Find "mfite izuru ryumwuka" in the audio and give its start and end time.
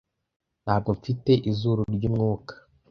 0.97-2.53